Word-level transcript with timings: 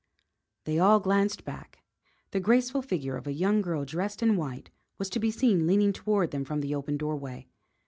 They 0.63 0.79
all 0.79 0.99
glanced 0.99 1.45
back. 1.45 1.77
The 2.31 2.39
graceful 2.39 2.81
figure 2.81 3.17
of 3.17 3.27
a 3.27 3.31
young 3.33 3.61
girl 3.61 3.85
dressed 3.85 4.23
in 4.23 4.35
white 4.35 4.71
was 4.97 5.11
to 5.11 5.19
be 5.19 5.29
seen 5.29 5.67
leaning 5.67 5.93
toward 5.93 6.31
them 6.31 6.43
from 6.43 6.61
the 6.61 6.73
open 6.73 6.97
doorway. 6.97 7.45